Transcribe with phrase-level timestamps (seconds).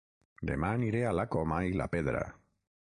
[0.51, 2.29] Dema aniré a La Coma i la Pedra